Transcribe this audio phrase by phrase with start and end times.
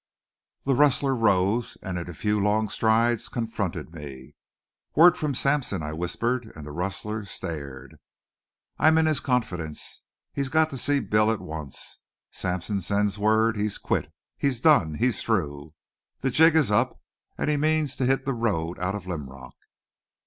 [0.63, 4.33] The rustler rose, and in a few long strides confronted me.
[4.95, 7.97] "Word from Sampson!" I whispered, and the rustler stared.
[8.79, 10.01] "I'm in his confidence.
[10.33, 11.99] He's got to see Bill at once.
[12.31, 15.75] Sampson sends word he's quit he's done he's through.
[16.21, 16.99] The jig is up,
[17.37, 19.53] and he means to hit the road out of Linrock."